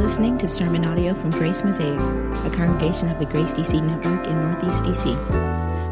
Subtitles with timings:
[0.00, 4.32] listening to sermon audio from Grace Mosaic, a congregation of the Grace DC Network in
[4.32, 5.14] Northeast DC.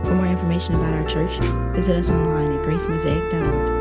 [0.07, 1.39] For more information about our church,
[1.75, 3.77] visit us online at gracemosaic.org.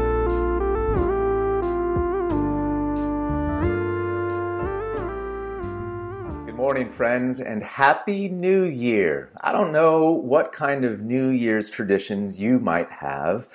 [6.45, 9.29] Good morning, friends, and Happy New Year.
[9.39, 13.47] I don't know what kind of New Year's traditions you might have,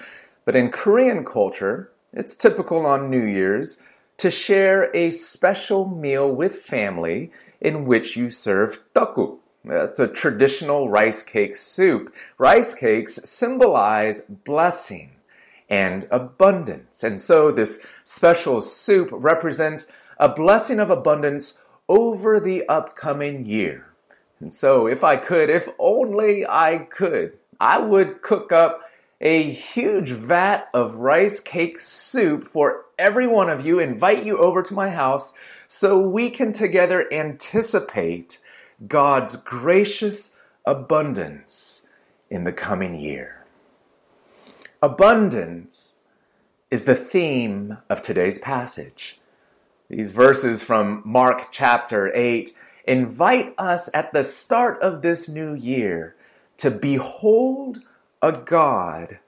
[0.46, 3.82] but in Korean culture, it's typical on New Year's
[4.22, 9.40] to share a special meal with family in which you serve tteokguk.
[9.64, 12.14] That's a traditional rice cake soup.
[12.38, 15.16] Rice cakes symbolize blessing
[15.68, 17.02] and abundance.
[17.02, 23.88] And so this special soup represents a blessing of abundance over the upcoming year.
[24.38, 28.82] And so if I could, if only I could, I would cook up
[29.22, 34.62] a huge vat of rice cake soup for every one of you, invite you over
[34.62, 38.40] to my house so we can together anticipate
[38.88, 41.86] God's gracious abundance
[42.28, 43.46] in the coming year.
[44.82, 46.00] Abundance
[46.70, 49.20] is the theme of today's passage.
[49.88, 52.50] These verses from Mark chapter 8
[52.88, 56.16] invite us at the start of this new year
[56.56, 57.82] to behold
[58.22, 59.18] a God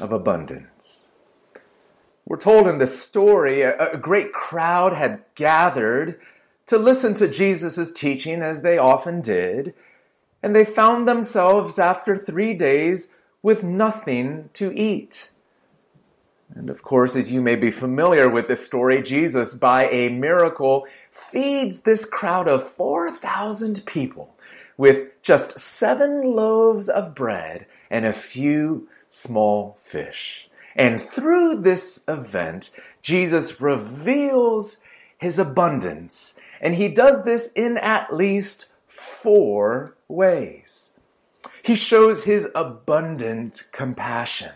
[0.00, 1.10] of abundance.
[2.24, 6.18] We're told in this story a, great crowd had gathered
[6.66, 9.74] to listen to Jesus' teaching as they often did,
[10.42, 15.30] and they found themselves after three days with nothing to eat.
[16.54, 20.86] And of course, as you may be familiar with this story, Jesus, by a miracle,
[21.10, 24.34] feeds this crowd of 4,000 people
[24.76, 30.48] with just seven loaves of bread and a few small fish.
[30.74, 32.70] And through this event,
[33.02, 34.82] Jesus reveals
[35.18, 36.40] his abundance.
[36.60, 40.98] And he does this in at least four ways.
[41.62, 44.52] He shows his abundant compassion.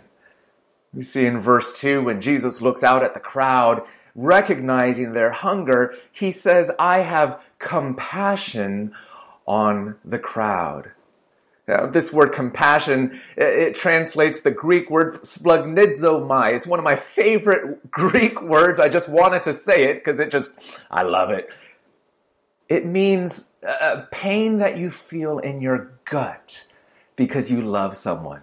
[0.95, 3.83] We see in verse 2 when Jesus looks out at the crowd,
[4.15, 8.95] recognizing their hunger, he says, I have compassion
[9.47, 10.93] on the crowd.
[11.69, 16.55] Now, this word compassion, uh, it translates the Greek word splanchnizomai.
[16.55, 18.79] It's one of my favorite Greek words.
[18.79, 20.57] I just wanted to say it because it just,
[20.91, 21.51] I love it.
[22.69, 26.67] It means a pain that you feel in your gut
[27.17, 28.43] because you love someone.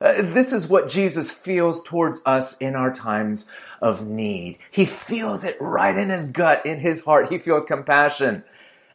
[0.00, 3.50] Uh, this is what Jesus feels towards us in our times
[3.80, 4.58] of need.
[4.70, 7.30] He feels it right in his gut, in his heart.
[7.30, 8.44] He feels compassion.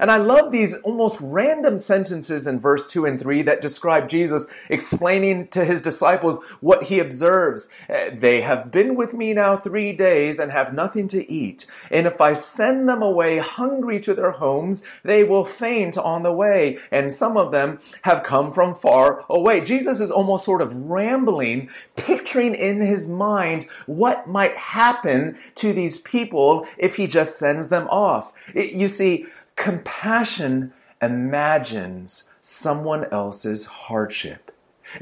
[0.01, 4.47] And I love these almost random sentences in verse 2 and 3 that describe Jesus
[4.67, 7.69] explaining to his disciples what he observes.
[7.87, 11.67] Uh, they have been with me now three days and have nothing to eat.
[11.91, 16.33] And if I send them away hungry to their homes, they will faint on the
[16.33, 16.79] way.
[16.89, 19.63] And some of them have come from far away.
[19.63, 25.99] Jesus is almost sort of rambling, picturing in his mind what might happen to these
[25.99, 28.33] people if he just sends them off.
[28.55, 34.51] You see, Compassion imagines someone else's hardship.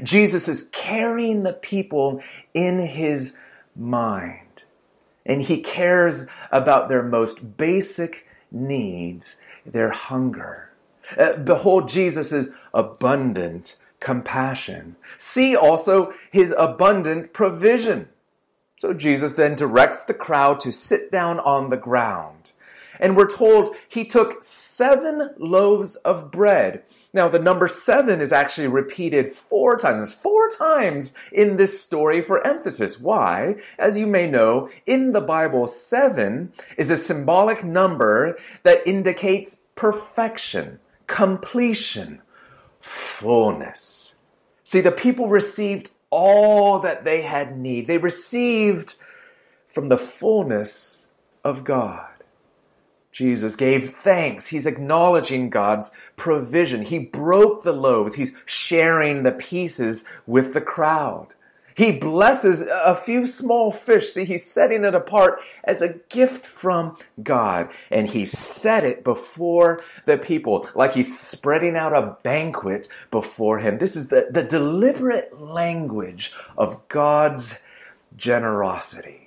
[0.02, 2.22] Jesus is carrying the people
[2.54, 3.38] in his
[3.74, 4.64] mind,
[5.26, 10.70] and he cares about their most basic needs, their hunger.
[11.18, 14.96] Uh, behold Jesus' abundant compassion.
[15.16, 18.08] See also his abundant provision.
[18.78, 22.52] So Jesus then directs the crowd to sit down on the ground.
[23.00, 26.84] And we're told he took seven loaves of bread.
[27.12, 32.46] Now, the number seven is actually repeated four times, four times in this story for
[32.46, 33.00] emphasis.
[33.00, 33.56] Why?
[33.78, 40.78] As you may know, in the Bible, seven is a symbolic number that indicates perfection,
[41.08, 42.22] completion,
[42.78, 44.16] fullness.
[44.62, 47.88] See, the people received all that they had need.
[47.88, 48.94] They received
[49.66, 51.08] from the fullness
[51.42, 52.09] of God.
[53.20, 54.46] Jesus gave thanks.
[54.46, 56.80] He's acknowledging God's provision.
[56.80, 58.14] He broke the loaves.
[58.14, 61.34] He's sharing the pieces with the crowd.
[61.76, 64.08] He blesses a few small fish.
[64.08, 67.68] See, he's setting it apart as a gift from God.
[67.90, 73.76] And he set it before the people, like he's spreading out a banquet before him.
[73.76, 77.62] This is the, the deliberate language of God's
[78.16, 79.19] generosity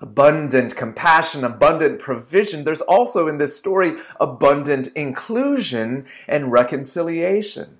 [0.00, 7.78] abundant compassion, abundant provision, there's also in this story abundant inclusion and reconciliation.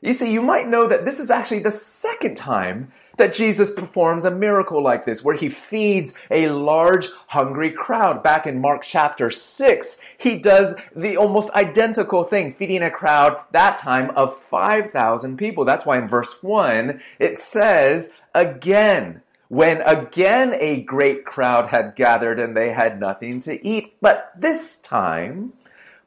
[0.00, 4.24] You see, you might know that this is actually the second time that Jesus performs
[4.24, 8.22] a miracle like this, where he feeds a large, hungry crowd.
[8.22, 13.78] Back in Mark chapter 6, he does the almost identical thing, feeding a crowd, that
[13.78, 15.64] time, of 5,000 people.
[15.64, 19.21] That's why in verse 1, it says, again,
[19.52, 23.94] when again a great crowd had gathered and they had nothing to eat.
[24.00, 25.52] But this time,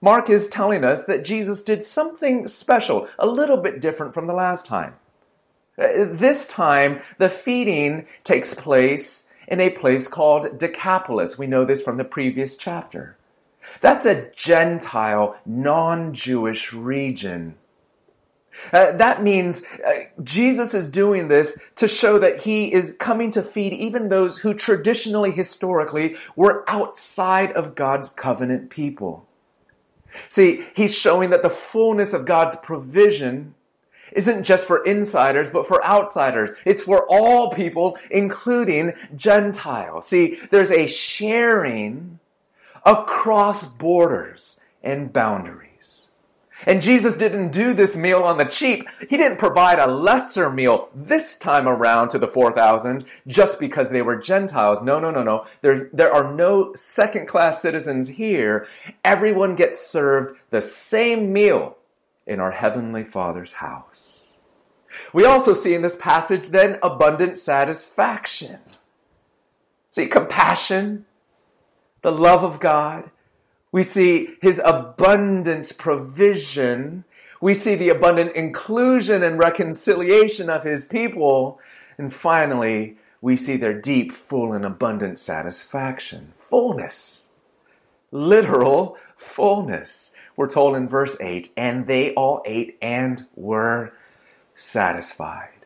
[0.02, 4.34] Mark is telling us that Jesus did something special, a little bit different from the
[4.34, 4.96] last time.
[5.78, 11.38] Uh, this time, the feeding takes place in a place called Decapolis.
[11.38, 13.16] We know this from the previous chapter.
[13.80, 17.58] That's a Gentile, non Jewish region.
[18.72, 23.44] Uh, that means uh, Jesus is doing this to show that he is coming to
[23.44, 29.28] feed even those who traditionally, historically, were outside of God's covenant people.
[30.30, 33.54] See, he's showing that the fullness of God's provision
[34.12, 36.51] isn't just for insiders, but for outsiders.
[36.63, 40.08] It's for all people, including Gentiles.
[40.08, 42.19] See, there's a sharing
[42.86, 45.65] across borders and boundaries.
[46.66, 48.88] And Jesus didn't do this meal on the cheap.
[49.10, 54.02] He didn't provide a lesser meal this time around to the 4,000 just because they
[54.02, 54.82] were Gentiles.
[54.82, 55.46] No, no, no, no.
[55.62, 58.68] There, there are no second class citizens here.
[59.04, 61.78] Everyone gets served the same meal
[62.26, 64.38] in our Heavenly Father's house.
[65.14, 68.60] We also see in this passage then abundant satisfaction.
[69.90, 71.06] See, compassion,
[72.02, 73.12] the love of God.
[73.75, 77.04] We see His abundant provision.
[77.42, 81.60] We see the abundant inclusion and reconciliation of His people.
[81.98, 86.31] And finally, we see their deep, full, and abundant satisfaction.
[86.38, 87.31] Fullness.
[88.12, 90.16] Literal fullness.
[90.38, 93.92] We're told in verse 8, and they all ate and were
[94.56, 95.66] satisfied.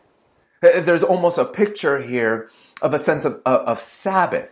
[0.62, 2.50] There's almost a picture here
[2.82, 4.50] of a sense of, of Sabbath,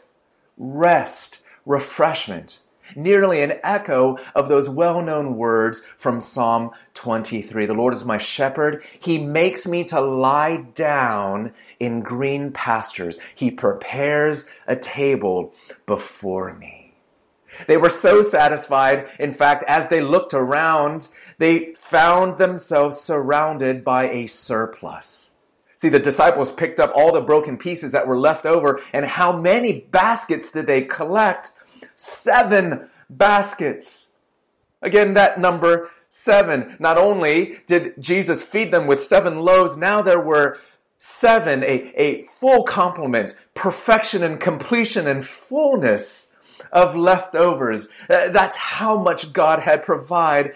[0.58, 2.60] rest, refreshment,
[2.96, 7.66] nearly an echo of those well known words from Psalm 23.
[7.66, 8.84] The Lord is my shepherd.
[9.00, 13.20] He makes me to lie down in green pastures.
[13.36, 15.54] He prepares a table
[15.86, 16.96] before me.
[17.66, 21.08] They were so satisfied, in fact, as they looked around,
[21.40, 25.34] they found themselves surrounded by a surplus.
[25.76, 29.38] See, the disciples picked up all the broken pieces that were left over, and how
[29.38, 31.52] many baskets did they collect?
[31.98, 34.14] Seven baskets.
[34.82, 36.78] Again, that number seven.
[36.80, 40.60] Not only did Jesus feed them with seven loaves, now there were
[41.00, 46.36] seven, a, a full complement, perfection and completion and fullness
[46.72, 47.90] of leftovers.
[48.08, 50.54] That's how much God had provide,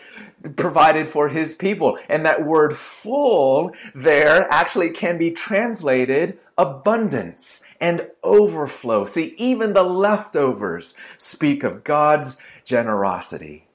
[0.56, 1.98] provided for his people.
[2.10, 9.06] And that word full there actually can be translated abundance and overflow.
[9.06, 13.68] See, even the leftovers speak of God's generosity.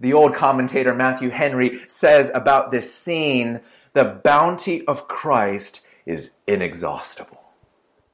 [0.00, 3.60] The old commentator Matthew Henry says about this scene,
[3.92, 7.40] the bounty of Christ is inexhaustible.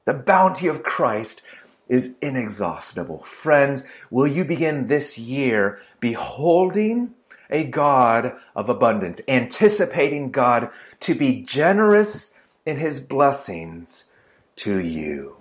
[0.05, 1.41] The bounty of Christ
[1.87, 3.23] is inexhaustible.
[3.23, 7.15] Friends, will you begin this year beholding
[7.49, 10.69] a God of abundance, anticipating God
[11.01, 14.13] to be generous in his blessings
[14.57, 15.37] to you?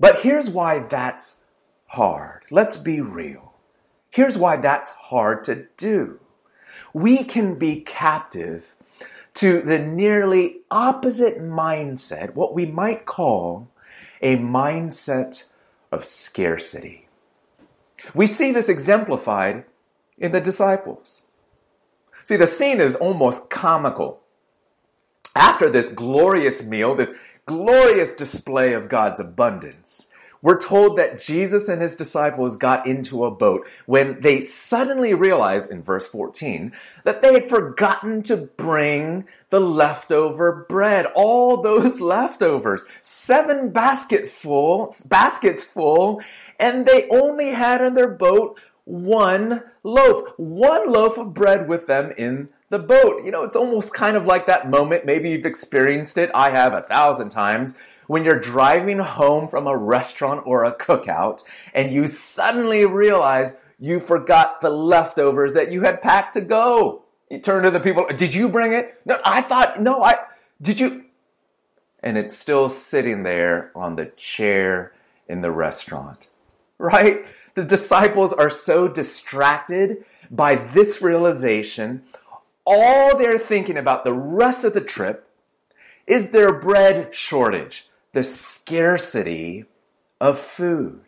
[0.00, 1.38] But here's why that's
[1.86, 2.44] hard.
[2.50, 3.54] Let's be real.
[4.10, 6.20] Here's why that's hard to do.
[6.92, 8.74] We can be captive
[9.34, 13.68] to the nearly opposite mindset, what we might call
[14.20, 15.44] a mindset
[15.92, 17.07] of scarcity.
[18.14, 19.64] We see this exemplified
[20.16, 21.30] in the disciples.
[22.24, 24.20] See, the scene is almost comical.
[25.34, 27.14] After this glorious meal, this
[27.46, 33.30] glorious display of God's abundance, we're told that Jesus and his disciples got into a
[33.30, 36.72] boat when they suddenly realized in verse 14
[37.04, 41.06] that they had forgotten to bring the leftover bread.
[41.16, 42.84] All those leftovers.
[43.00, 46.22] Seven basketfuls, baskets full,
[46.58, 50.28] and they only had in their boat one loaf.
[50.36, 53.24] One loaf of bread with them in the boat.
[53.24, 55.06] You know, it's almost kind of like that moment.
[55.06, 56.30] Maybe you've experienced it.
[56.34, 61.42] I have a thousand times when you're driving home from a restaurant or a cookout
[61.74, 67.04] and you suddenly realize you forgot the leftovers that you had packed to go.
[67.30, 69.00] You turn to the people, did you bring it?
[69.04, 70.16] No, I thought, no, I,
[70.60, 71.04] did you?
[72.02, 74.92] And it's still sitting there on the chair
[75.28, 76.28] in the restaurant,
[76.92, 77.24] right?
[77.54, 82.02] The disciples are so distracted by this realization
[82.70, 85.26] all they're thinking about the rest of the trip
[86.06, 89.64] is their bread shortage, the scarcity
[90.20, 91.00] of food.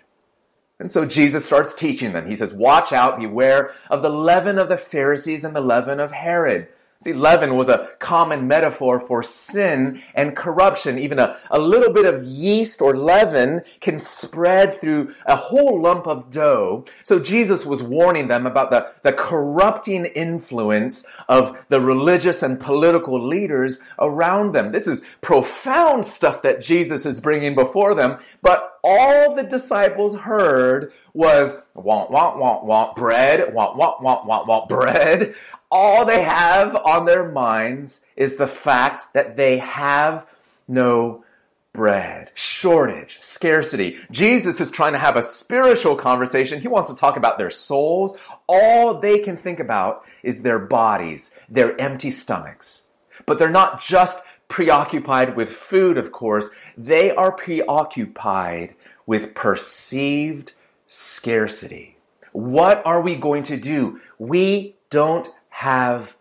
[0.79, 2.27] And so Jesus starts teaching them.
[2.27, 6.13] He says, Watch out, beware of the leaven of the Pharisees and the leaven of
[6.13, 6.69] Herod.
[7.03, 10.99] See, leaven was a common metaphor for sin and corruption.
[10.99, 16.07] Even a, a little bit of yeast or leaven can spread through a whole lump
[16.07, 16.85] of dough.
[17.03, 23.27] So Jesus was warning them about the, the corrupting influence of the religious and political
[23.27, 24.71] leaders around them.
[24.71, 30.93] This is profound stuff that Jesus is bringing before them, but all the disciples heard
[31.13, 35.35] was want, want, want, want bread, want, want, want, want, want bread.
[35.71, 40.27] All they have on their minds is the fact that they have
[40.67, 41.25] no
[41.73, 43.97] bread, shortage, scarcity.
[44.11, 46.61] Jesus is trying to have a spiritual conversation.
[46.61, 48.17] He wants to talk about their souls.
[48.49, 52.89] All they can think about is their bodies, their empty stomachs.
[53.27, 56.51] But they're not just preoccupied with food, of course.
[56.77, 58.75] They are preoccupied
[59.07, 60.53] with perceived
[60.87, 61.97] scarcity.
[62.33, 64.01] What are we going to do?
[64.19, 66.17] We don't have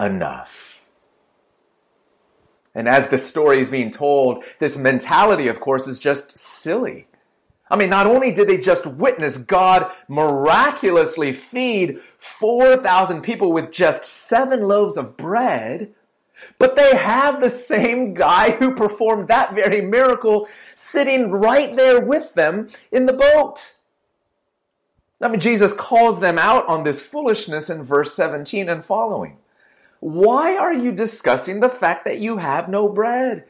[0.00, 0.80] enough.
[2.74, 7.06] And as the story is being told, this mentality, of course, is just silly.
[7.70, 14.04] I mean, not only did they just witness God miraculously feed 4,000 people with just
[14.04, 15.92] seven loaves of bread,
[16.58, 22.34] but they have the same guy who performed that very miracle sitting right there with
[22.34, 23.74] them in the boat.
[25.20, 29.38] I mean, Jesus calls them out on this foolishness in verse 17 and following.
[30.00, 33.44] Why are you discussing the fact that you have no bread?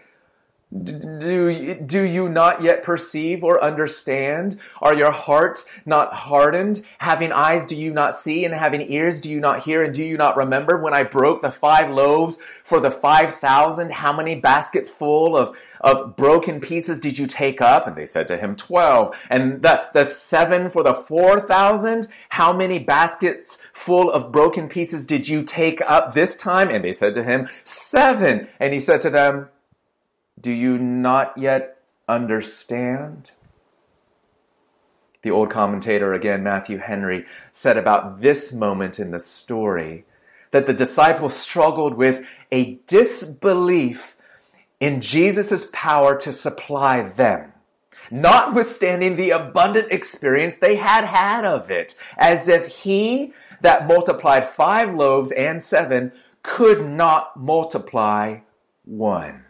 [0.73, 4.59] Do, do you not yet perceive or understand?
[4.81, 6.83] Are your hearts not hardened?
[6.97, 8.47] Having eyes, do you not see?
[8.47, 9.85] And having ears, do you not hear?
[9.85, 13.93] And do you not remember when I broke the five loaves for the five thousand?
[13.93, 17.87] How many basketful of, of broken pieces did you take up?
[17.87, 19.15] And they said to him, twelve.
[19.29, 22.09] And the, the seven for the four thousand?
[22.31, 26.71] How many baskets full of broken pieces did you take up this time?
[26.71, 28.49] And they said to him, seven.
[28.59, 29.49] And he said to them,
[30.43, 33.31] do you not yet understand?
[35.23, 40.05] The old commentator, again, Matthew Henry, said about this moment in the story
[40.51, 44.17] that the disciples struggled with a disbelief
[44.81, 47.53] in Jesus' power to supply them,
[48.11, 54.93] notwithstanding the abundant experience they had had of it, as if he that multiplied five
[54.93, 56.11] loaves and seven
[56.43, 58.41] could not multiply
[58.85, 59.45] one.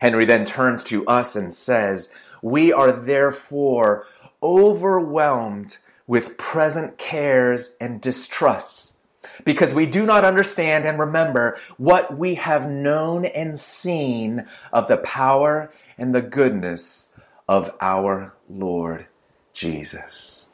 [0.00, 4.06] Henry then turns to us and says, We are therefore
[4.42, 8.96] overwhelmed with present cares and distrusts
[9.44, 14.96] because we do not understand and remember what we have known and seen of the
[14.96, 17.14] power and the goodness
[17.48, 19.06] of our Lord
[19.52, 20.46] Jesus.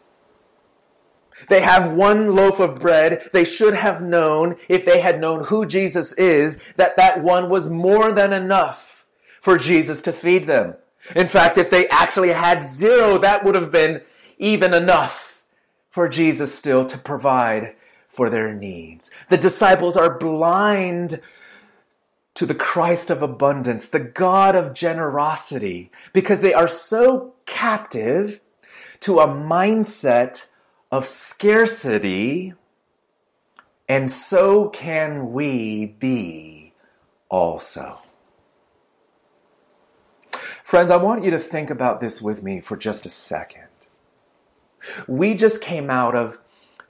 [1.48, 3.28] They have one loaf of bread.
[3.32, 7.68] They should have known, if they had known who Jesus is, that that one was
[7.68, 8.85] more than enough
[9.46, 10.74] for Jesus to feed them.
[11.14, 14.02] In fact, if they actually had zero, that would have been
[14.38, 15.44] even enough
[15.88, 17.76] for Jesus still to provide
[18.08, 19.08] for their needs.
[19.30, 21.22] The disciples are blind
[22.34, 28.40] to the Christ of abundance, the God of generosity, because they are so captive
[28.98, 30.50] to a mindset
[30.90, 32.52] of scarcity,
[33.88, 36.72] and so can we be
[37.28, 38.00] also.
[40.62, 43.64] Friends, I want you to think about this with me for just a second.
[45.06, 46.38] We just came out of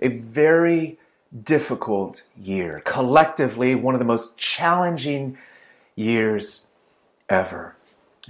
[0.01, 0.99] a very
[1.35, 5.39] difficult year, collectively, one of the most challenging
[5.95, 6.67] years
[7.29, 7.77] ever.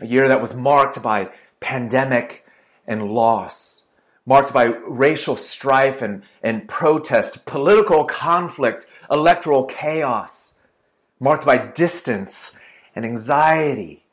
[0.01, 1.31] A year that was marked by
[1.61, 2.47] pandemic
[2.87, 3.87] and loss,
[4.25, 10.59] marked by racial strife and, and protest, political conflict, electoral chaos,
[11.19, 12.59] marked by distance
[12.95, 14.06] and anxiety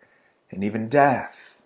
[0.54, 1.60] and even death.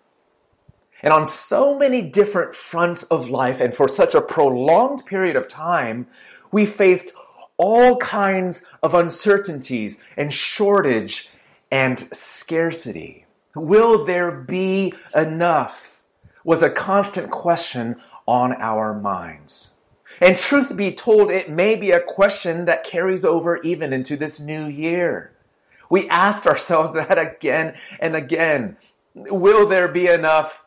[1.02, 5.46] And on so many different fronts of life, and for such a prolonged period of
[5.46, 6.06] time,
[6.50, 7.12] we faced
[7.56, 11.28] all kinds of uncertainties and shortage
[11.70, 13.26] and scarcity.
[13.54, 16.00] Will there be enough?
[16.44, 19.74] Was a constant question on our minds.
[20.20, 24.40] And truth be told, it may be a question that carries over even into this
[24.40, 25.32] new year.
[25.90, 28.76] We asked ourselves that again and again.
[29.14, 30.66] Will there be enough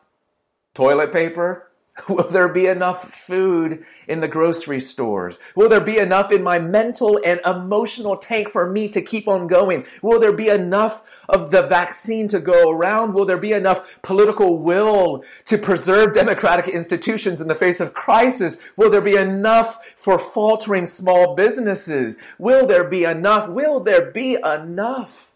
[0.74, 1.71] toilet paper?
[2.08, 5.38] Will there be enough food in the grocery stores?
[5.54, 9.46] Will there be enough in my mental and emotional tank for me to keep on
[9.46, 9.84] going?
[10.00, 13.12] Will there be enough of the vaccine to go around?
[13.12, 18.60] Will there be enough political will to preserve democratic institutions in the face of crisis?
[18.76, 22.16] Will there be enough for faltering small businesses?
[22.38, 23.50] Will there be enough?
[23.50, 25.31] Will there be enough?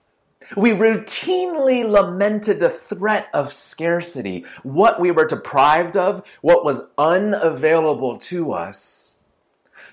[0.55, 8.19] We routinely lamented the threat of scarcity, what we were deprived of, what was unavailable
[8.19, 9.19] to us.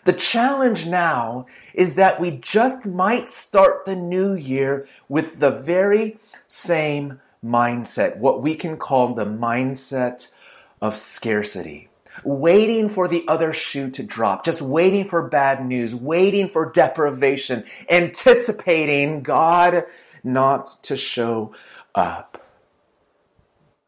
[0.05, 6.19] The challenge now is that we just might start the new year with the very
[6.47, 10.33] same mindset, what we can call the mindset
[10.81, 11.89] of scarcity.
[12.23, 17.63] Waiting for the other shoe to drop, just waiting for bad news, waiting for deprivation,
[17.89, 19.85] anticipating God
[20.23, 21.53] not to show
[21.95, 22.45] up.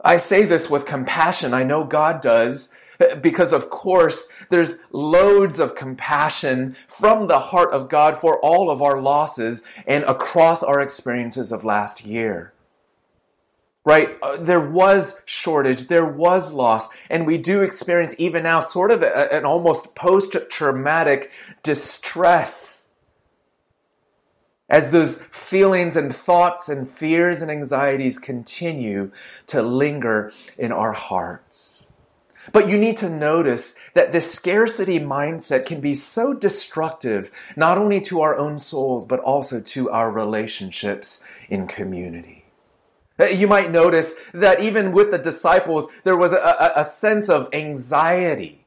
[0.03, 1.53] I say this with compassion.
[1.53, 2.73] I know God does
[3.21, 8.81] because of course there's loads of compassion from the heart of God for all of
[8.81, 12.53] our losses and across our experiences of last year.
[13.83, 14.17] Right?
[14.23, 19.03] Uh, there was shortage, there was loss, and we do experience even now sort of
[19.03, 22.84] a, an almost post-traumatic distress
[24.69, 29.11] as those feelings and thoughts and fears and anxieties continue
[29.47, 31.85] to linger in our hearts.
[32.51, 37.99] But you need to notice that this scarcity mindset can be so destructive, not only
[38.01, 42.45] to our own souls, but also to our relationships in community.
[43.19, 47.47] Uh, you might notice that even with the disciples, there was a, a, sense of
[47.53, 48.65] anxiety.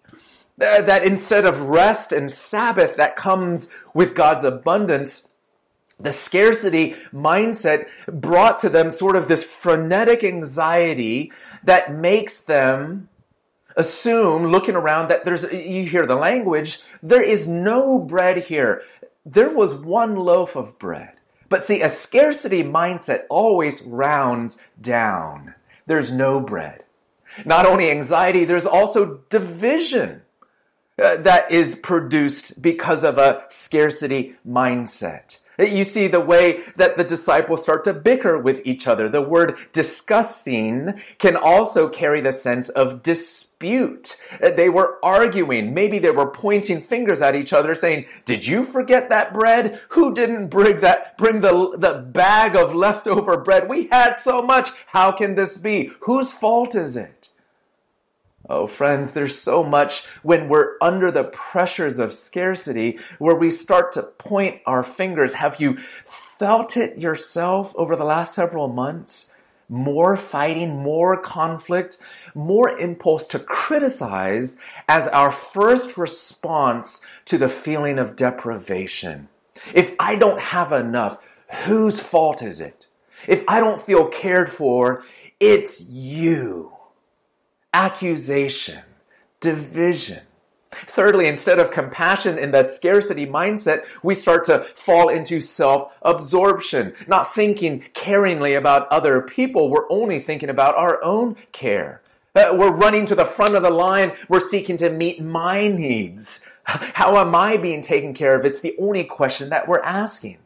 [0.60, 5.27] Uh, that instead of rest and Sabbath that comes with God's abundance,
[5.98, 11.32] the scarcity mindset brought to them sort of this frenetic anxiety
[11.64, 13.08] that makes them
[13.76, 18.82] assume, looking around, that there's, you hear the language, there is no bread here.
[19.24, 21.12] There was one loaf of bread.
[21.48, 25.54] But see, a scarcity mindset always rounds down.
[25.86, 26.84] There's no bread.
[27.44, 30.22] Not only anxiety, there's also division
[31.02, 35.38] uh, that is produced because of a scarcity mindset.
[35.58, 39.08] You see the way that the disciples start to bicker with each other.
[39.08, 44.20] The word disgusting can also carry the sense of dispute.
[44.40, 45.74] Uh, they were arguing.
[45.74, 49.80] Maybe they were pointing fingers at each other saying, did you forget that bread?
[49.90, 53.68] Who didn't bring that, bring the, the bag of leftover bread?
[53.68, 54.70] We had so much.
[54.86, 55.90] How can this be?
[56.02, 57.17] Whose fault is it?
[58.50, 63.92] Oh, friends, there's so much when we're under the pressures of scarcity where we start
[63.92, 65.34] to point our fingers.
[65.34, 69.34] Have you felt it yourself over the last several months?
[69.68, 71.98] More fighting, more conflict,
[72.34, 74.58] more impulse to criticize
[74.88, 79.28] as our first response to the feeling of deprivation.
[79.74, 81.18] If I don't have enough,
[81.66, 82.86] whose fault is it?
[83.26, 85.04] If I don't feel cared for,
[85.38, 86.77] it's you
[87.78, 88.80] accusation,
[89.38, 90.20] division.
[90.72, 97.36] Thirdly, instead of compassion in the scarcity mindset, we start to fall into self-absorption, not
[97.36, 99.70] thinking caringly about other people.
[99.70, 102.02] We're only thinking about our own care.
[102.34, 104.12] Uh, we're running to the front of the line.
[104.28, 106.48] We're seeking to meet my needs.
[106.64, 108.44] How am I being taken care of?
[108.44, 110.38] It's the only question that we're asking.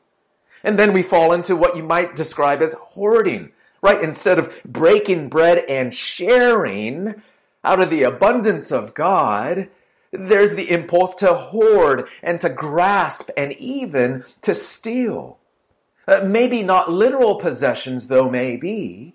[0.62, 4.02] And then we fall into what you might describe as hoarding right?
[4.02, 7.22] Instead of breaking bread and sharing
[7.64, 9.68] out of the abundance of God,
[10.12, 15.38] there's the impulse to hoard and to grasp and even to steal.
[16.06, 19.14] Uh, maybe not literal possessions, though, maybe,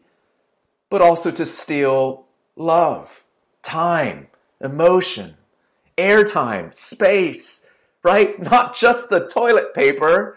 [0.89, 2.25] but also to steal
[2.55, 3.25] love,
[3.61, 4.27] time,
[4.61, 5.35] emotion,
[5.97, 7.65] airtime, space,
[8.03, 8.39] right?
[8.51, 10.36] Not just the toilet paper,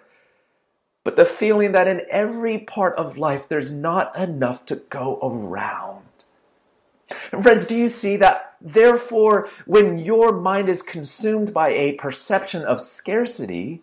[1.04, 6.02] but the feeling that in every part of life there's not enough to go around.
[7.32, 8.54] And friends, do you see that?
[8.60, 13.82] Therefore, when your mind is consumed by a perception of scarcity,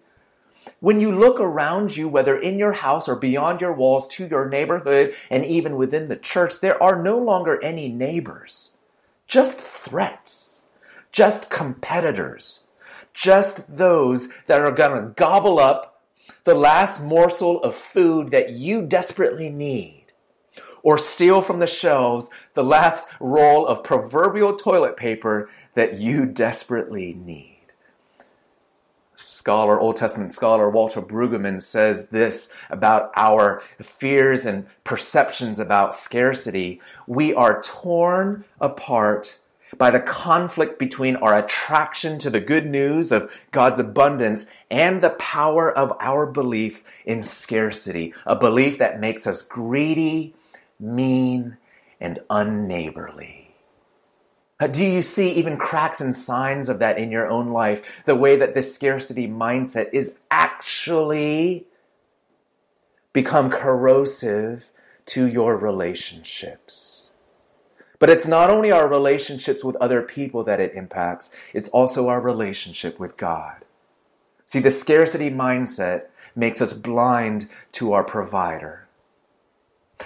[0.79, 4.47] when you look around you, whether in your house or beyond your walls to your
[4.47, 8.77] neighborhood and even within the church, there are no longer any neighbors,
[9.27, 10.61] just threats,
[11.11, 12.65] just competitors,
[13.13, 15.96] just those that are going to gobble up
[16.47, 20.05] the last morsel of food that you desperately need,
[20.81, 27.13] or steal from the shelves the last roll of proverbial toilet paper that you desperately
[27.13, 27.59] need.
[29.15, 36.79] Scholar, Old Testament scholar Walter Brueggemann says this about our fears and perceptions about scarcity.
[37.07, 39.37] We are torn apart
[39.77, 45.11] by the conflict between our attraction to the good news of God's abundance and the
[45.11, 50.35] power of our belief in scarcity, a belief that makes us greedy,
[50.79, 51.57] mean,
[51.99, 53.47] and unneighborly.
[54.59, 58.03] Uh, do you see even cracks and signs of that in your own life?
[58.05, 61.67] The way that this scarcity mindset is actually
[63.13, 64.71] become corrosive
[65.05, 67.06] to your relationships.
[67.99, 72.21] But it's not only our relationships with other people that it impacts, it's also our
[72.21, 73.65] relationship with God.
[74.45, 76.05] See, the scarcity mindset
[76.35, 78.87] makes us blind to our provider.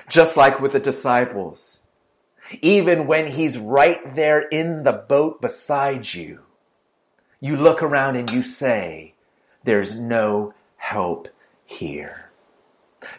[0.10, 1.88] Just like with the disciples,
[2.62, 6.40] even when he's right there in the boat beside you,
[7.42, 9.14] you look around and you say,
[9.64, 11.28] There's no help
[11.66, 12.21] here.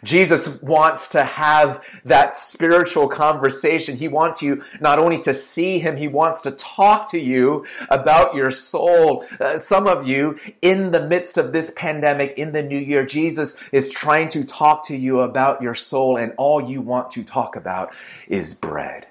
[0.03, 3.97] Jesus wants to have that spiritual conversation.
[3.97, 8.35] He wants you not only to see him, he wants to talk to you about
[8.35, 9.25] your soul.
[9.39, 13.57] Uh, some of you, in the midst of this pandemic, in the new year, Jesus
[13.71, 17.55] is trying to talk to you about your soul, and all you want to talk
[17.55, 17.93] about
[18.27, 19.07] is bread.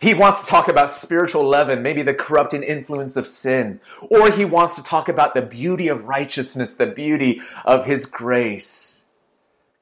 [0.00, 3.80] He wants to talk about spiritual leaven, maybe the corrupting influence of sin.
[4.02, 9.05] Or he wants to talk about the beauty of righteousness, the beauty of his grace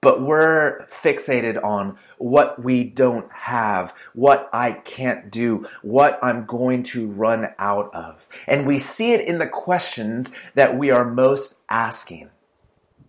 [0.05, 6.83] but we're fixated on what we don't have, what I can't do, what I'm going
[6.85, 8.29] to run out of.
[8.47, 12.29] And we see it in the questions that we are most asking.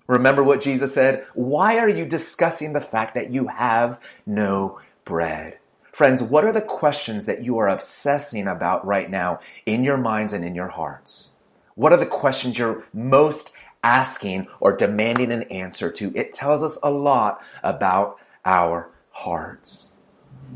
[0.08, 1.25] Remember what Jesus said?
[1.34, 5.58] Why are you discussing the fact that you have no bread?
[5.91, 10.31] Friends, what are the questions that you are obsessing about right now in your minds
[10.31, 11.34] and in your hearts?
[11.73, 13.51] What are the questions you're most
[13.86, 16.12] asking or demanding an answer to.
[16.17, 19.93] It tells us a lot about our hearts.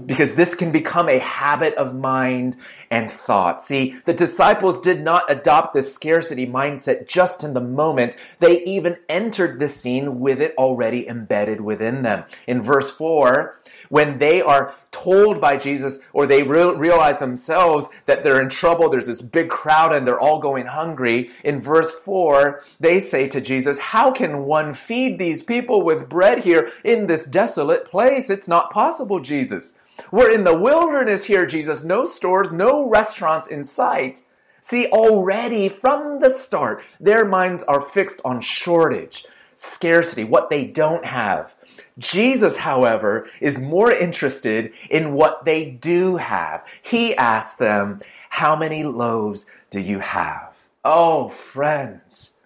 [0.05, 2.55] Because this can become a habit of mind
[2.89, 3.61] and thought.
[3.61, 8.15] See, the disciples did not adopt this scarcity mindset just in the moment.
[8.39, 12.23] They even entered the scene with it already embedded within them.
[12.47, 13.58] In verse 4,
[13.89, 18.89] when they are told by Jesus or they re- realize themselves that they're in trouble,
[18.89, 21.29] there's this big crowd and they're all going hungry.
[21.43, 26.39] In verse 4, they say to Jesus, How can one feed these people with bread
[26.39, 28.29] here in this desolate place?
[28.29, 29.77] It's not possible, Jesus.
[30.11, 31.83] We're in the wilderness here, Jesus.
[31.83, 34.21] No stores, no restaurants in sight.
[34.61, 39.25] See, already from the start, their minds are fixed on shortage,
[39.59, 41.53] scarcity, what they don't have.
[41.97, 46.63] Jesus, however, is more interested in what they do have.
[46.81, 50.67] He asks them, How many loaves do you have?
[50.85, 52.37] Oh, friends,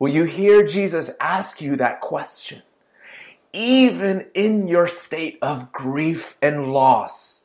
[0.00, 2.62] will you hear Jesus ask you that question?
[3.52, 7.44] Even in your state of grief and loss,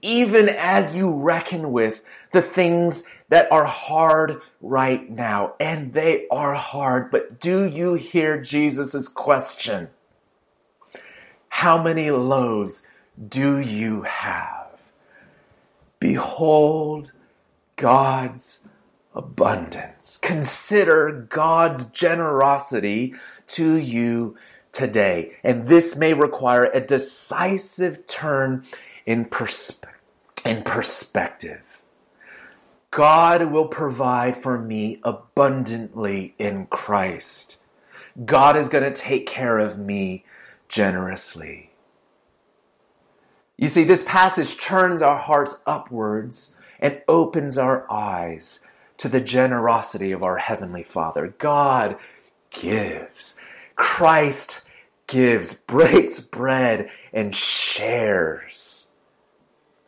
[0.00, 6.54] even as you reckon with the things that are hard right now, and they are
[6.54, 9.88] hard, but do you hear Jesus' question?
[11.48, 12.86] How many loaves
[13.28, 14.80] do you have?
[15.98, 17.12] Behold
[17.76, 18.66] God's
[19.14, 20.18] abundance.
[20.22, 23.14] Consider God's generosity
[23.48, 24.36] to you
[24.72, 25.36] today.
[25.42, 28.64] And this may require a decisive turn
[29.06, 29.84] in, perspe-
[30.44, 31.75] in perspective.
[32.96, 37.58] God will provide for me abundantly in Christ.
[38.24, 40.24] God is going to take care of me
[40.70, 41.72] generously.
[43.58, 48.64] You see, this passage turns our hearts upwards and opens our eyes
[48.96, 51.34] to the generosity of our Heavenly Father.
[51.36, 51.98] God
[52.48, 53.38] gives.
[53.74, 54.66] Christ
[55.06, 58.85] gives, breaks bread, and shares.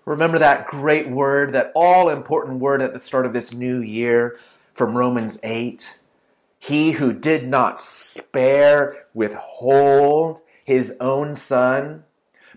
[0.08, 4.38] Remember that great word, that all important word at the start of this new year
[4.72, 6.00] from Romans 8?
[6.58, 12.04] He who did not spare, withhold, his own son,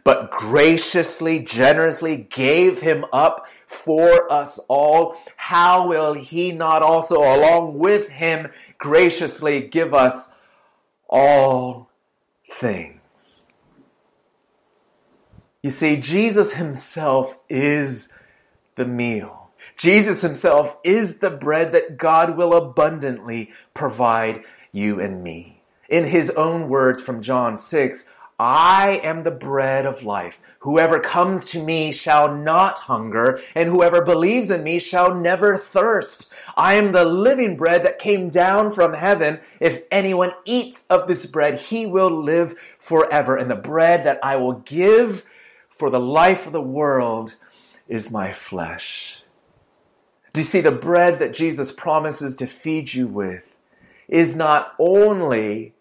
[0.06, 7.78] but graciously, generously gave him up for us all, how will he not also, along
[7.78, 10.32] with him, graciously give us
[11.10, 11.90] all
[12.50, 13.01] things?
[15.62, 18.18] You see, Jesus himself is
[18.76, 19.50] the meal.
[19.76, 26.30] Jesus himself is the bread that God will abundantly provide you and me in his
[26.32, 28.08] own words from John 6,
[28.40, 30.40] I am the bread of life.
[30.60, 36.32] Whoever comes to me shall not hunger, and whoever believes in me shall never thirst.
[36.56, 39.42] I am the living bread that came down from heaven.
[39.60, 43.36] If anyone eats of this bread, he will live forever.
[43.36, 45.26] And the bread that I will give
[45.82, 47.34] for the life of the world
[47.88, 49.24] is my flesh.
[50.32, 53.44] Do you see the bread that Jesus promises to feed you with
[54.08, 55.74] is not only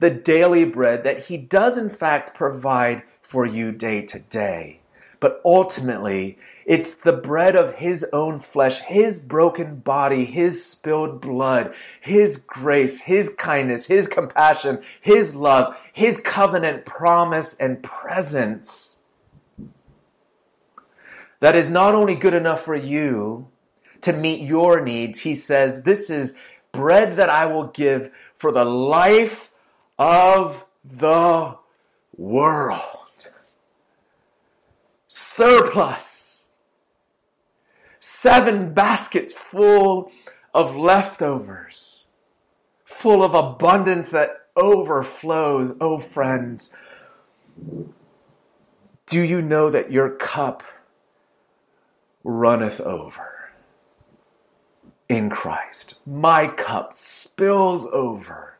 [0.00, 4.80] the daily bread that he does in fact provide for you day to day,
[5.20, 11.72] but ultimately it's the bread of his own flesh, his broken body, his spilled blood,
[12.00, 18.95] his grace, his kindness, his compassion, his love, his covenant promise and presence
[21.46, 23.46] that is not only good enough for you
[24.00, 26.36] to meet your needs, he says, This is
[26.72, 29.52] bread that I will give for the life
[29.96, 31.56] of the
[32.16, 33.28] world.
[35.06, 36.48] Surplus.
[38.00, 40.10] Seven baskets full
[40.52, 42.06] of leftovers,
[42.84, 45.76] full of abundance that overflows.
[45.80, 46.76] Oh, friends,
[49.06, 50.64] do you know that your cup
[52.26, 53.50] runneth over
[55.08, 56.00] in Christ.
[56.04, 58.58] My cup spills over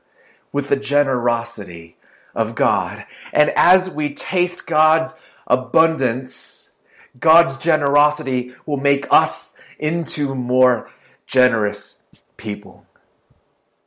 [0.53, 1.97] with the generosity
[2.35, 3.05] of God.
[3.33, 6.73] And as we taste God's abundance,
[7.19, 10.91] God's generosity will make us into more
[11.27, 12.03] generous
[12.37, 12.87] people.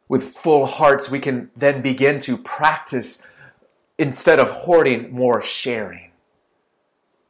[0.10, 3.26] With full hearts, we can then begin to practice
[3.98, 6.09] instead of hoarding, more sharing.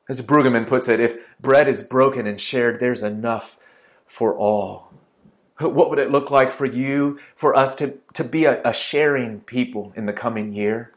[0.10, 3.58] As Brueggemann puts it, if bread is broken and shared, there's enough
[4.08, 4.92] for all.
[5.60, 9.42] What would it look like for you, for us to, to be a, a sharing
[9.42, 10.94] people in the coming year?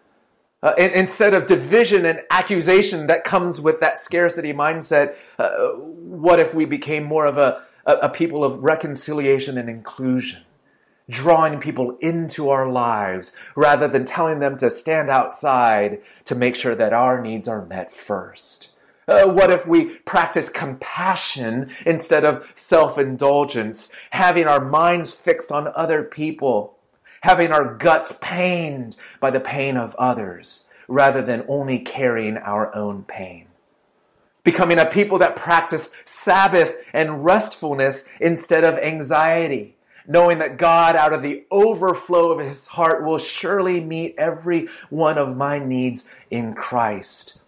[0.62, 6.54] Uh, instead of division and accusation that comes with that scarcity mindset, uh, what if
[6.54, 10.42] we became more of a, a, a people of reconciliation and inclusion?
[11.10, 16.76] drawing people into our lives rather than telling them to stand outside to make sure
[16.76, 18.71] that our needs are met first.
[19.08, 25.72] Uh, what if we practice compassion instead of self indulgence, having our minds fixed on
[25.74, 26.78] other people,
[27.22, 33.02] having our guts pained by the pain of others, rather than only carrying our own
[33.02, 33.46] pain?
[34.44, 41.12] Becoming a people that practice Sabbath and restfulness instead of anxiety, knowing that God, out
[41.12, 46.54] of the overflow of his heart, will surely meet every one of my needs in
[46.54, 47.41] Christ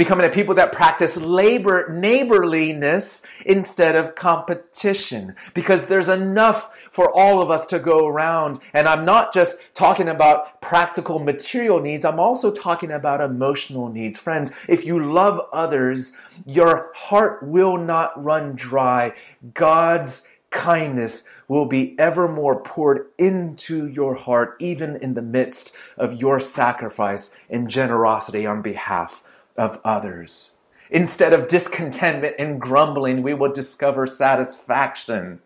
[0.00, 5.34] becoming a people that practice labor, neighborliness instead of competition.
[5.52, 8.60] Because there's enough for all of us to go around.
[8.72, 14.16] And I'm not just talking about practical material needs, I'm also talking about emotional needs.
[14.16, 19.12] Friends, if you love others, your heart will not run dry.
[19.52, 26.22] God's kindness will be ever more poured into your heart, even in the midst of
[26.22, 29.22] your sacrifice and generosity on behalf
[29.60, 30.56] of others.
[30.90, 35.40] Instead of discontentment and grumbling, we will discover satisfaction.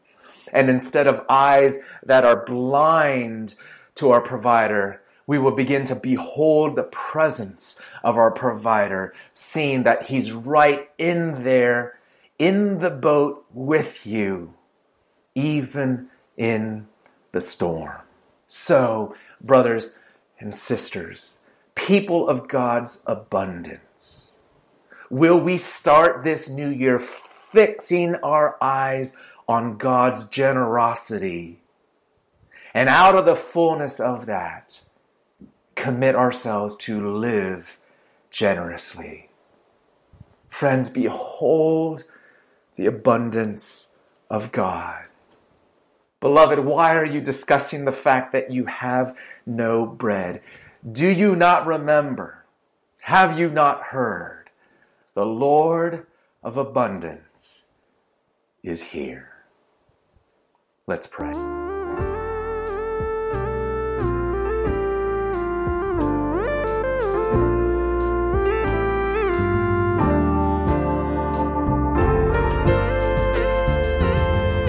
[0.53, 3.57] And instead of eyes that are blind
[3.97, 10.07] to our provider, we will begin to behold the presence of our provider, seeing that
[10.07, 11.99] he's right in there,
[12.39, 14.55] in the boat with you,
[15.35, 16.87] even in
[17.33, 17.99] the storm.
[18.47, 19.99] So, brothers
[20.39, 21.41] and sisters,
[21.75, 23.03] people of God's
[24.05, 24.31] abundance,
[25.11, 31.61] Will we start this new year fixing our eyes on God's generosity?
[32.73, 34.83] And out of the fullness of that,
[35.77, 37.79] commit ourselves to live
[38.31, 39.29] generously.
[40.49, 42.05] Friends, behold
[42.77, 43.95] the abundance
[44.31, 45.05] of God.
[46.19, 50.41] Beloved, why are you discussing the fact that you have no bread?
[50.91, 52.44] Do you not remember?
[53.05, 54.49] Have you not heard?
[55.13, 56.07] The Lord
[56.43, 57.69] of abundance
[58.63, 59.45] is here.
[60.87, 61.35] Let's pray.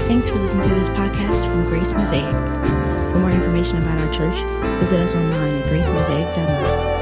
[0.08, 2.36] Thanks for listening to this podcast from Grace Mosaic.
[3.14, 4.36] For more information about our church,
[4.82, 6.95] visit us online at gracemosaic.org.